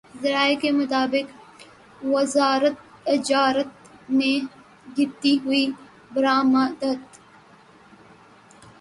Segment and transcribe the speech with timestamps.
[0.21, 4.33] ذرائع کے مطابق وزارت تجارت نے
[4.97, 5.65] گرتی ہوئی
[6.13, 7.19] برآمدات